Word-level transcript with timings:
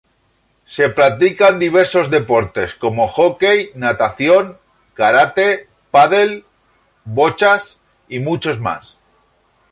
Se 0.75 0.85
practican 0.99 1.59
diversos 1.59 2.09
deportes 2.09 2.73
como 2.73 3.07
hockey, 3.07 3.69
natación, 3.75 4.57
karate, 4.95 5.67
paddle, 5.91 6.43
bochas 7.03 7.77
y 8.09 8.19
muchos 8.19 8.59
más. 8.59 8.97